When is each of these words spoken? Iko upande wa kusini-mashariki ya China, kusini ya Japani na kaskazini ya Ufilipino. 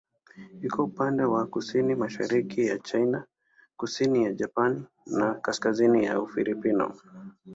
Iko 0.67 0.79
upande 0.83 1.23
wa 1.23 1.45
kusini-mashariki 1.47 2.65
ya 2.67 2.79
China, 2.79 3.23
kusini 3.77 4.23
ya 4.23 4.33
Japani 4.33 4.85
na 5.05 5.33
kaskazini 5.33 6.05
ya 6.05 6.21
Ufilipino. 6.21 6.93